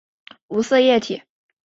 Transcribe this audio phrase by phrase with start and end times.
[0.47, 1.21] 无色液体。